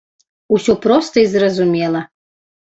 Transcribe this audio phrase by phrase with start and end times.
[0.55, 2.01] Усё проста і зразумела!